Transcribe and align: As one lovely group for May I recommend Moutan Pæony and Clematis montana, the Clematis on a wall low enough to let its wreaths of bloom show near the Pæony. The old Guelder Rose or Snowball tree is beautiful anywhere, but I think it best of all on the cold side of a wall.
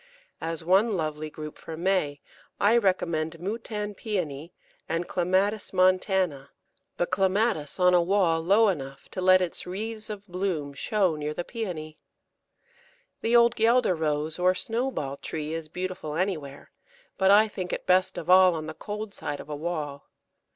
As 0.41 0.63
one 0.65 0.97
lovely 0.97 1.29
group 1.29 1.59
for 1.59 1.77
May 1.77 2.21
I 2.59 2.75
recommend 2.75 3.39
Moutan 3.39 3.93
Pæony 3.93 4.49
and 4.89 5.07
Clematis 5.07 5.73
montana, 5.73 6.49
the 6.97 7.05
Clematis 7.05 7.79
on 7.79 7.93
a 7.93 8.01
wall 8.01 8.41
low 8.41 8.69
enough 8.69 9.09
to 9.09 9.21
let 9.21 9.43
its 9.43 9.67
wreaths 9.67 10.09
of 10.09 10.27
bloom 10.27 10.73
show 10.73 11.15
near 11.15 11.35
the 11.35 11.43
Pæony. 11.43 11.97
The 13.21 13.35
old 13.35 13.55
Guelder 13.55 13.93
Rose 13.93 14.39
or 14.39 14.55
Snowball 14.55 15.17
tree 15.17 15.53
is 15.53 15.67
beautiful 15.69 16.15
anywhere, 16.15 16.71
but 17.19 17.29
I 17.29 17.47
think 17.47 17.71
it 17.71 17.85
best 17.85 18.17
of 18.17 18.27
all 18.27 18.55
on 18.55 18.65
the 18.65 18.73
cold 18.73 19.13
side 19.13 19.39
of 19.39 19.49
a 19.49 19.55
wall. 19.55 20.09